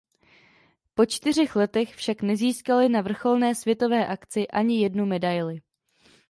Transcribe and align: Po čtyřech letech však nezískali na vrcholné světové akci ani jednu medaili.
Po 0.93 1.05
čtyřech 1.05 1.55
letech 1.55 1.95
však 1.95 2.21
nezískali 2.21 2.89
na 2.89 3.01
vrcholné 3.01 3.55
světové 3.55 4.07
akci 4.07 4.47
ani 4.47 4.81
jednu 4.83 5.05
medaili. 5.05 5.61